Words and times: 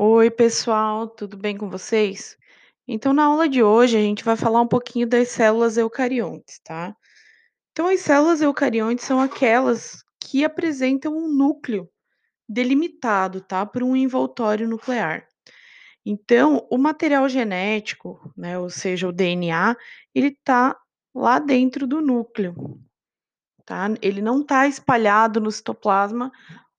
Oi, 0.00 0.30
pessoal, 0.30 1.08
tudo 1.08 1.36
bem 1.36 1.56
com 1.56 1.68
vocês? 1.68 2.38
Então, 2.86 3.12
na 3.12 3.24
aula 3.24 3.48
de 3.48 3.64
hoje, 3.64 3.96
a 3.96 4.00
gente 4.00 4.22
vai 4.22 4.36
falar 4.36 4.60
um 4.60 4.68
pouquinho 4.68 5.08
das 5.08 5.30
células 5.30 5.76
eucariontes, 5.76 6.60
tá? 6.60 6.94
Então, 7.72 7.88
as 7.88 7.98
células 7.98 8.40
eucariontes 8.40 9.04
são 9.04 9.20
aquelas 9.20 10.04
que 10.20 10.44
apresentam 10.44 11.18
um 11.18 11.26
núcleo 11.26 11.90
delimitado, 12.48 13.40
tá? 13.40 13.66
Por 13.66 13.82
um 13.82 13.96
envoltório 13.96 14.68
nuclear. 14.68 15.26
Então, 16.06 16.64
o 16.70 16.78
material 16.78 17.28
genético, 17.28 18.32
né, 18.36 18.56
ou 18.56 18.70
seja, 18.70 19.08
o 19.08 19.12
DNA, 19.12 19.76
ele 20.14 20.30
tá 20.44 20.78
lá 21.12 21.40
dentro 21.40 21.88
do 21.88 22.00
núcleo, 22.00 22.54
tá? 23.64 23.88
Ele 24.00 24.22
não 24.22 24.44
tá 24.44 24.68
espalhado 24.68 25.40
no 25.40 25.50
citoplasma 25.50 26.30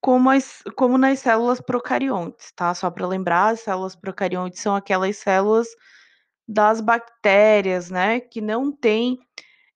como 0.00 0.30
as 0.30 0.62
como 0.76 0.98
nas 0.98 1.20
células 1.20 1.60
procariontes, 1.60 2.52
tá? 2.52 2.74
Só 2.74 2.90
para 2.90 3.06
lembrar, 3.06 3.48
as 3.54 3.60
células 3.60 3.96
procariontes 3.96 4.60
são 4.60 4.74
aquelas 4.76 5.16
células 5.18 5.68
das 6.48 6.80
bactérias, 6.80 7.90
né, 7.90 8.20
que 8.20 8.40
não 8.40 8.72
tem 8.72 9.18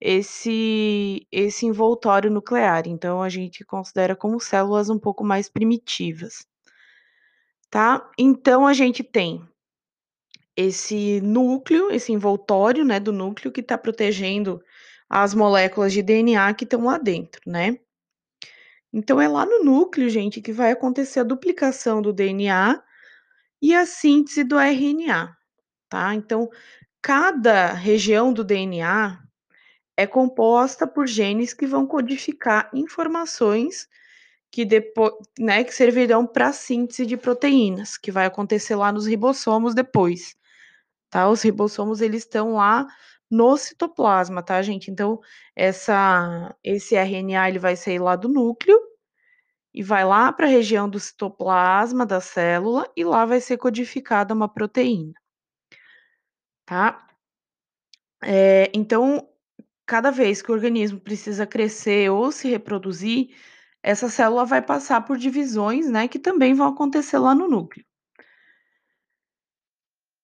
esse 0.00 1.26
esse 1.32 1.66
envoltório 1.66 2.30
nuclear, 2.30 2.84
então 2.88 3.22
a 3.22 3.28
gente 3.30 3.64
considera 3.64 4.16
como 4.16 4.40
células 4.40 4.90
um 4.90 4.98
pouco 4.98 5.24
mais 5.24 5.48
primitivas, 5.50 6.46
tá? 7.70 8.10
Então 8.18 8.66
a 8.66 8.72
gente 8.72 9.02
tem 9.04 9.46
esse 10.56 11.20
núcleo, 11.20 11.90
esse 11.90 12.12
envoltório, 12.12 12.84
né, 12.84 12.98
do 12.98 13.12
núcleo 13.12 13.52
que 13.52 13.60
está 13.60 13.76
protegendo 13.76 14.62
as 15.08 15.34
moléculas 15.34 15.92
de 15.92 16.02
DNA 16.02 16.52
que 16.54 16.64
estão 16.64 16.84
lá 16.84 16.98
dentro, 16.98 17.40
né? 17.46 17.78
Então 18.96 19.20
é 19.20 19.28
lá 19.28 19.44
no 19.44 19.62
núcleo, 19.62 20.08
gente, 20.08 20.40
que 20.40 20.54
vai 20.54 20.72
acontecer 20.72 21.20
a 21.20 21.22
duplicação 21.22 22.00
do 22.00 22.14
DNA 22.14 22.82
e 23.60 23.74
a 23.74 23.84
síntese 23.84 24.42
do 24.42 24.58
RNA, 24.58 25.36
tá? 25.86 26.14
Então, 26.14 26.48
cada 27.02 27.74
região 27.74 28.32
do 28.32 28.42
DNA 28.42 29.22
é 29.98 30.06
composta 30.06 30.86
por 30.86 31.06
genes 31.06 31.52
que 31.52 31.66
vão 31.66 31.86
codificar 31.86 32.70
informações 32.72 33.86
que 34.50 34.64
depois, 34.64 35.12
né, 35.38 35.62
que 35.62 35.74
servirão 35.74 36.26
para 36.26 36.48
a 36.48 36.52
síntese 36.54 37.04
de 37.04 37.18
proteínas, 37.18 37.98
que 37.98 38.10
vai 38.10 38.24
acontecer 38.24 38.76
lá 38.76 38.90
nos 38.90 39.06
ribossomos 39.06 39.74
depois, 39.74 40.34
tá? 41.10 41.28
Os 41.28 41.42
ribossomos 41.42 42.00
eles 42.00 42.22
estão 42.24 42.54
lá 42.54 42.86
no 43.30 43.56
citoplasma, 43.56 44.42
tá, 44.42 44.62
gente? 44.62 44.90
Então, 44.90 45.20
essa 45.56 46.54
esse 46.64 46.94
RNA 46.96 47.48
ele 47.48 47.58
vai 47.58 47.76
sair 47.76 47.98
lá 48.00 48.16
do 48.16 48.28
núcleo 48.28 48.78
e 49.72 49.82
vai 49.82 50.04
lá 50.04 50.32
para 50.32 50.46
a 50.46 50.50
região 50.50 50.88
do 50.88 50.98
citoplasma 50.98 52.04
da 52.06 52.20
célula 52.20 52.90
e 52.96 53.04
lá 53.04 53.24
vai 53.24 53.40
ser 53.40 53.58
codificada 53.58 54.34
uma 54.34 54.48
proteína, 54.48 55.14
tá? 56.64 57.06
É, 58.22 58.70
então, 58.74 59.28
cada 59.86 60.10
vez 60.10 60.42
que 60.42 60.50
o 60.50 60.54
organismo 60.54 61.00
precisa 61.00 61.46
crescer 61.46 62.10
ou 62.10 62.32
se 62.32 62.48
reproduzir, 62.48 63.34
essa 63.82 64.08
célula 64.08 64.44
vai 64.44 64.62
passar 64.62 65.02
por 65.02 65.18
divisões, 65.18 65.88
né, 65.90 66.08
que 66.08 66.18
também 66.18 66.54
vão 66.54 66.68
acontecer 66.68 67.18
lá 67.18 67.34
no 67.34 67.48
núcleo. 67.48 67.84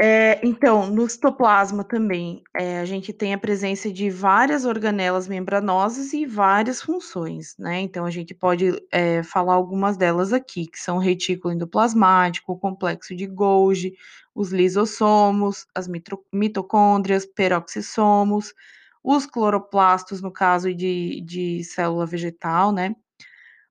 É, 0.00 0.38
então, 0.46 0.86
no 0.86 1.08
citoplasma 1.08 1.82
também, 1.82 2.40
eh, 2.56 2.78
a 2.78 2.84
gente 2.84 3.12
tem 3.12 3.34
a 3.34 3.38
presença 3.38 3.92
de 3.92 4.08
várias 4.10 4.64
organelas 4.64 5.26
membranosas 5.26 6.12
e 6.12 6.24
várias 6.24 6.80
funções, 6.80 7.56
né, 7.58 7.80
então 7.80 8.04
a 8.06 8.10
gente 8.10 8.32
pode, 8.32 8.80
eh, 8.92 9.24
falar 9.24 9.54
algumas 9.54 9.96
delas 9.96 10.32
aqui, 10.32 10.68
que 10.68 10.78
são 10.78 10.98
o 10.98 11.00
retículo 11.00 11.52
endoplasmático, 11.52 12.52
o 12.52 12.56
complexo 12.58 13.12
de 13.16 13.26
Golgi, 13.26 13.92
os 14.36 14.52
lisossomos, 14.52 15.66
as 15.74 15.88
mitocôndrias, 16.32 17.26
peroxissomos, 17.26 18.54
os 19.02 19.26
cloroplastos, 19.26 20.20
no 20.22 20.30
caso 20.32 20.72
de 20.72 21.20
de 21.22 21.64
célula 21.64 22.06
vegetal, 22.06 22.70
né. 22.70 22.94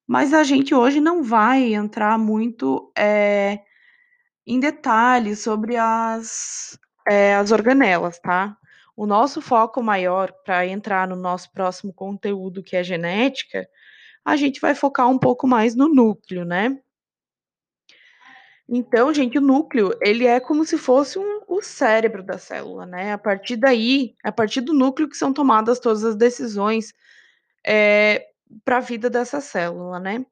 Mas 0.07 0.34
a 0.34 0.44
gente 0.44 0.75
hoje 0.75 1.02
não 1.02 1.23
vai 1.23 1.73
entrar 1.75 2.18
muito, 2.19 2.91
eh, 2.97 3.59
em 4.47 4.59
detalhes 4.62 5.41
sobre 5.41 5.78
as, 5.78 6.80
eh, 7.09 7.35
as 7.35 7.52
organelas, 7.52 8.19
tá. 8.19 8.58
O 8.97 9.06
nosso 9.08 9.41
foco 9.41 9.84
maior 9.84 10.34
para 10.46 10.68
entrar 10.68 11.08
no 11.09 11.16
nosso 11.18 11.52
próximo 11.53 11.94
conteúdo, 11.94 12.63
que 12.63 12.75
é 12.78 12.84
genética, 12.84 13.68
a 14.25 14.35
gente 14.38 14.62
vai 14.62 14.75
focar 14.75 15.09
um 15.09 15.19
pouco 15.19 15.47
mais 15.47 15.75
no 15.75 15.90
núcleo, 15.90 16.46
né. 16.46 16.78
Então, 18.69 19.13
gente, 19.13 19.38
o 19.38 19.41
núcleo, 19.41 19.91
ele 20.02 20.25
é 20.25 20.40
como 20.40 20.66
se 20.66 20.78
fosse 20.78 21.18
um 21.18 21.38
o 21.47 21.62
cérebro 21.62 22.22
da 22.22 22.38
célula, 22.38 22.85
né, 22.85 23.14
a 23.14 23.18
partir 23.18 23.56
daí, 23.56 24.14
a 24.22 24.31
partir 24.34 24.59
do 24.62 24.74
núcleo 24.74 25.08
que 25.09 25.16
são 25.16 25.31
tomadas 25.34 25.79
todas 25.79 26.03
as 26.03 26.16
decisões, 26.16 26.94
eh, 27.66 28.25
para 28.66 28.78
a 28.78 28.81
vida 28.81 29.09
dessa 29.09 29.41
célula, 29.41 30.00
né. 30.00 30.25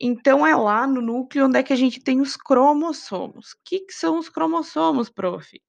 Então 0.00 0.46
é 0.46 0.56
lá 0.56 0.86
no 0.86 1.02
núcleo 1.02 1.46
onde 1.46 1.58
é 1.58 1.62
que 1.62 1.72
a 1.72 1.76
gente 1.76 2.00
tem 2.00 2.20
os 2.20 2.36
cromossomos. 2.36 3.54
Que 3.64 3.80
que 3.80 3.92
são 3.92 4.18
os 4.18 4.30
cromossomos, 4.30 5.10
prof? 5.10 5.60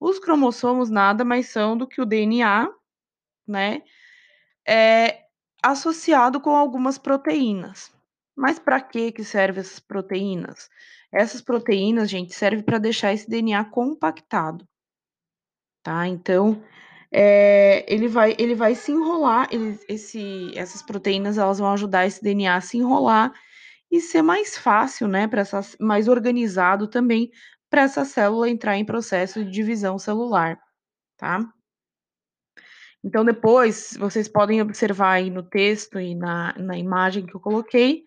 Os 0.00 0.18
cromossomos 0.20 0.90
nada 0.90 1.24
mais 1.24 1.48
são 1.48 1.76
do 1.76 1.86
que 1.86 2.00
o 2.00 2.06
DNA, 2.06 2.68
né, 3.48 3.82
eh, 4.68 5.24
associado 5.62 6.40
com 6.40 6.50
algumas 6.56 6.98
proteínas. 6.98 7.92
Mas 8.36 8.58
para 8.58 8.80
que 8.80 9.12
que 9.12 9.24
serve 9.24 9.60
essas 9.60 9.80
proteínas? 9.80 10.68
Essas 11.12 11.42
proteínas, 11.42 12.10
gente, 12.10 12.34
serve 12.34 12.62
para 12.62 12.78
deixar 12.78 13.12
esse 13.14 13.28
DNA 13.30 13.64
compactado. 13.66 14.66
Tá, 15.82 16.08
então, 16.08 16.62
eh, 17.12 17.84
ele 17.88 18.08
vai 18.08 18.34
ele 18.38 18.54
vai 18.54 18.74
se 18.74 18.92
enrolar, 18.92 19.48
ele 19.52 19.78
esse 19.88 20.52
essas 20.56 20.82
proteínas 20.82 21.38
elas 21.38 21.58
vão 21.58 21.72
ajudar 21.72 22.06
esse 22.06 22.22
DNA 22.22 22.56
a 22.56 22.60
se 22.60 22.78
enrolar 22.78 23.32
e 23.90 24.00
ser 24.00 24.22
mais 24.22 24.56
fácil, 24.58 25.08
né, 25.08 25.28
para 25.28 25.42
essas 25.42 25.76
mais 25.80 26.08
organizado 26.08 26.88
também, 26.88 27.30
para 27.70 27.82
essa 27.82 28.04
célula 28.04 28.48
entrar 28.48 28.76
em 28.76 28.84
processo 28.84 29.44
de 29.44 29.50
divisão 29.50 29.98
celular, 29.98 30.58
tá. 31.18 31.40
Então 33.04 33.24
depois, 33.24 33.96
vocês 33.98 34.28
podem 34.28 34.62
observar 34.62 35.12
aí 35.14 35.30
no 35.30 35.42
texto 35.42 36.00
e 36.00 36.14
na 36.14 36.54
na 36.58 36.78
imagem 36.78 37.26
que 37.26 37.34
eu 37.36 37.40
coloquei, 37.40 38.04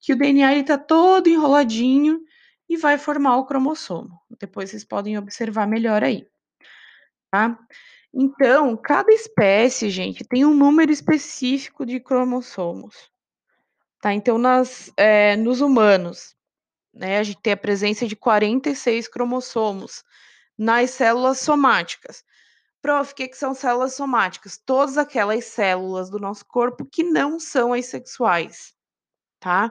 que 0.00 0.12
o 0.12 0.16
DNA 0.16 0.54
ele 0.54 0.64
tá 0.64 0.78
todo 0.78 1.28
enroladinho 1.28 2.20
e 2.68 2.76
vai 2.76 2.98
formar 2.98 3.36
o 3.36 3.46
cromossomo. 3.46 4.20
Depois 4.40 4.70
vocês 4.70 4.84
podem 4.84 5.18
observar 5.18 5.66
melhor 5.66 6.02
aí. 6.04 6.26
Tá. 7.32 7.58
Então, 8.12 8.76
cada 8.76 9.12
espécie, 9.12 9.88
gente, 9.90 10.24
tem 10.24 10.44
um 10.44 10.54
número 10.54 10.90
específico 10.90 11.86
de 11.86 12.00
cromossomos. 12.00 13.10
Tá, 14.00 14.14
então 14.14 14.38
nas 14.38 14.90
eh, 14.96 15.36
nos 15.36 15.60
humanos, 15.60 16.34
né, 16.92 17.18
a 17.18 17.22
gente 17.22 17.40
tem 17.42 17.52
a 17.52 17.56
presença 17.56 18.06
de 18.06 18.16
46 18.16 19.08
cromossomos 19.08 20.02
nas 20.58 20.90
células 20.90 21.40
somáticas. 21.40 22.24
Prof, 22.82 23.14
que 23.14 23.28
que 23.28 23.36
são 23.36 23.54
células 23.54 23.94
somáticas? 23.94 24.58
Todas 24.64 24.96
aquelas 24.96 25.44
células 25.44 26.08
do 26.10 26.18
nosso 26.18 26.46
corpo 26.46 26.86
que 26.86 27.02
não 27.02 27.38
são 27.38 27.74
as 27.74 27.86
sexuais, 27.86 28.74
tá. 29.40 29.70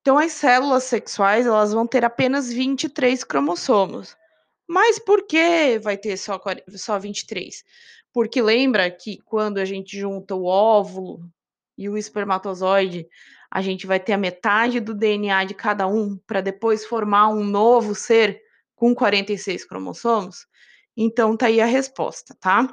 Então 0.00 0.18
as 0.18 0.32
células 0.32 0.84
sexuais, 0.84 1.46
elas 1.46 1.72
vão 1.72 1.86
ter 1.86 2.04
apenas 2.04 2.52
23 2.52 3.24
cromossomos. 3.24 4.16
Mas 4.68 4.98
por 4.98 5.26
que 5.26 5.78
vai 5.80 5.96
ter 5.98 6.16
só 6.16 6.40
só 6.76 6.98
23? 6.98 7.62
Porque 8.12 8.40
lembra 8.40 8.90
que 8.90 9.18
quando 9.24 9.58
a 9.58 9.64
gente 9.64 9.98
junta 9.98 10.34
o 10.34 10.44
óvulo 10.44 11.20
e 11.78 11.88
o 11.88 11.98
espermatozoide, 11.98 13.06
a 13.56 13.62
gente 13.62 13.86
vai 13.86 13.98
ter 13.98 14.12
a 14.12 14.18
metade 14.18 14.80
do 14.80 14.92
DNA 14.92 15.44
de 15.44 15.54
cada 15.54 15.86
um, 15.86 16.18
para 16.26 16.42
depois 16.42 16.84
formar 16.84 17.28
um 17.28 17.42
novo 17.42 17.94
ser 17.94 18.38
com 18.74 18.94
46 18.94 19.64
cromossomos? 19.64 20.46
Então 20.94 21.34
tá 21.34 21.46
aí 21.46 21.58
a 21.58 21.64
resposta, 21.64 22.36
tá. 22.38 22.68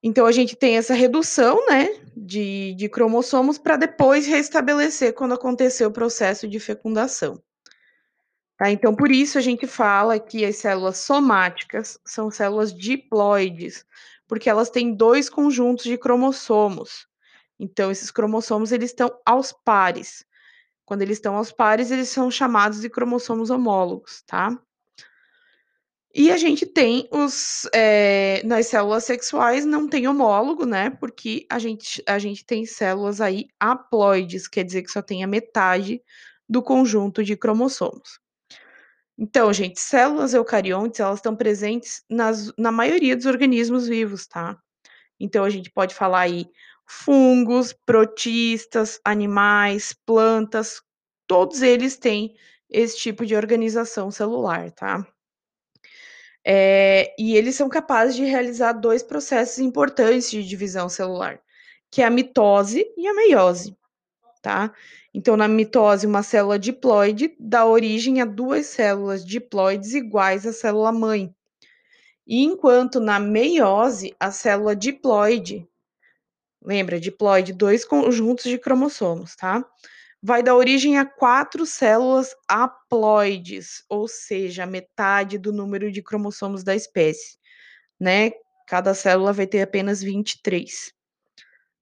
Então 0.00 0.26
a 0.26 0.30
gente 0.30 0.54
tem 0.54 0.76
essa 0.76 0.94
redução, 0.94 1.66
né, 1.68 1.88
de 2.16 2.74
de 2.74 2.88
cromossomos 2.88 3.58
para 3.58 3.76
depois 3.76 4.28
restabelecer 4.28 5.12
quando 5.12 5.34
acontecer 5.34 5.84
o 5.86 5.90
processo 5.90 6.46
de 6.46 6.60
fecundação. 6.60 7.42
Tá, 8.56 8.70
então 8.70 8.94
por 8.94 9.10
isso 9.10 9.38
a 9.38 9.40
gente 9.40 9.66
fala 9.66 10.20
que 10.20 10.44
as 10.44 10.54
células 10.54 10.98
somáticas 10.98 11.98
são 12.06 12.30
células 12.30 12.72
diploides, 12.72 13.84
porque 14.28 14.48
elas 14.48 14.70
têm 14.70 14.94
2 14.94 15.28
conjuntos 15.28 15.84
de 15.84 15.98
cromossomos. 15.98 17.10
Então 17.58 17.90
esses 17.90 18.10
cromossomos 18.10 18.72
eles 18.72 18.90
estão 18.90 19.10
aos 19.26 19.52
pares. 19.52 20.24
Quando 20.84 21.02
eles 21.02 21.18
estão 21.18 21.36
aos 21.36 21.52
pares, 21.52 21.90
eles 21.90 22.08
são 22.08 22.30
chamados 22.30 22.80
de 22.80 22.90
cromossomos 22.90 23.50
homólogos, 23.50 24.22
tá. 24.26 24.58
E 26.14 26.30
a 26.30 26.36
gente 26.36 26.66
tem 26.66 27.08
os, 27.10 27.66
eh, 27.74 28.42
nas 28.44 28.66
células 28.66 29.04
sexuais 29.04 29.64
não 29.64 29.88
tem 29.88 30.06
homólogo, 30.06 30.66
né, 30.66 30.90
porque 30.90 31.46
a 31.48 31.58
gente 31.58 32.02
a 32.06 32.18
gente 32.18 32.44
tem 32.44 32.66
células 32.66 33.20
aí 33.20 33.46
haploides, 33.58 34.46
quer 34.46 34.64
dizer 34.64 34.82
que 34.82 34.90
só 34.90 35.00
tem 35.00 35.24
a 35.24 35.26
metade 35.26 36.02
do 36.46 36.62
conjunto 36.62 37.24
de 37.24 37.36
cromossomos. 37.36 38.20
Então, 39.18 39.52
gente, 39.52 39.80
células 39.80 40.34
eucariontes, 40.34 41.00
elas 41.00 41.18
estão 41.18 41.36
presentes 41.36 42.02
nas 42.10 42.52
na 42.58 42.72
maioria 42.72 43.16
dos 43.16 43.26
organismos 43.26 43.88
vivos, 43.88 44.26
tá. 44.26 44.58
Então 45.20 45.44
a 45.44 45.50
gente 45.50 45.70
pode 45.70 45.94
falar 45.94 46.20
aí 46.22 46.46
fungos, 46.92 47.72
protistas, 47.72 49.00
animais, 49.04 49.94
plantas, 50.04 50.82
todos 51.26 51.62
eles 51.62 51.96
têm 51.96 52.34
esse 52.68 52.98
tipo 52.98 53.24
de 53.24 53.34
organização 53.34 54.10
celular, 54.10 54.70
tá. 54.72 55.06
Eh, 56.44 57.14
e 57.18 57.36
eles 57.36 57.54
são 57.56 57.68
capazes 57.68 58.16
de 58.16 58.24
realizar 58.24 58.72
2 58.72 59.02
processos 59.02 59.58
importantes 59.58 60.30
de 60.30 60.42
divisão 60.46 60.88
celular, 60.88 61.40
que 61.90 62.02
é 62.02 62.04
a 62.04 62.10
mitose 62.10 62.86
e 62.96 63.06
a 63.08 63.14
meiose, 63.14 63.76
tá. 64.42 64.72
Então 65.14 65.36
na 65.36 65.48
mitose 65.48 66.06
uma 66.06 66.22
célula 66.22 66.58
diploide 66.58 67.36
dá 67.40 67.66
origem 67.66 68.20
a 68.22 68.26
2 68.26 68.66
células 68.66 69.24
diploides 69.24 69.94
iguais 69.94 70.46
à 70.46 70.52
célula 70.52 70.92
mãe. 70.92 71.34
E 72.26 72.42
enquanto 72.44 73.00
na 73.00 73.18
meiose 73.20 74.14
a 74.20 74.30
célula 74.30 74.76
diploide, 74.76 75.68
lembra 76.64 77.00
diploide, 77.00 77.52
2 77.52 77.84
conjuntos 77.84 78.44
de 78.44 78.58
cromossomos, 78.58 79.34
tá, 79.36 79.64
vai 80.22 80.42
dar 80.42 80.54
origem 80.54 80.98
a 80.98 81.04
4 81.04 81.66
células 81.66 82.34
haploides, 82.48 83.84
ou 83.88 84.06
seja, 84.08 84.66
metade 84.66 85.38
do 85.38 85.52
número 85.52 85.90
de 85.90 86.02
cromossomos 86.02 86.62
da 86.62 86.74
espécie, 86.74 87.36
né, 88.00 88.32
cada 88.68 88.94
célula 88.94 89.32
vai 89.32 89.46
ter 89.46 89.62
apenas 89.62 90.02
23. 90.02 90.92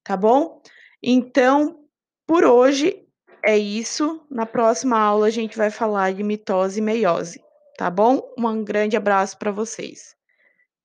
Tá 0.03 0.17
bom? 0.17 0.63
Então, 1.03 1.85
por 2.27 2.45
hoje 2.45 3.07
é 3.45 3.57
isso, 3.57 4.27
na 4.31 4.47
próxima 4.47 4.99
aula 4.99 5.27
a 5.27 5.31
gente 5.31 5.57
vai 5.57 5.71
falar 5.71 6.13
de 6.13 6.23
mitose 6.23 6.79
e 6.79 6.83
meiose, 6.83 7.43
tá 7.77 7.91
bom? 7.91 8.21
Um 8.39 8.65
grande 8.65 8.97
abraço 8.97 9.39
para 9.39 9.51
vocês. 9.51 10.15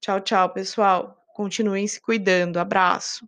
Tchau, 0.02 0.22
tchau 0.22 0.54
pessoal, 0.54 1.18
continuem 1.34 1.88
se 1.88 2.00
cuidando, 2.02 2.58
abraço. 2.58 3.28